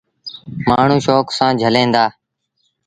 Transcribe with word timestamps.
مآڻهوٚݩ 0.67 1.03
شوڪ 1.05 1.27
سآݩ 1.37 1.57
جھليٚن 1.59 1.89
دآ۔ 1.95 2.05